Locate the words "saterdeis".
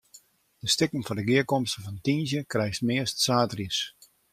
3.27-3.79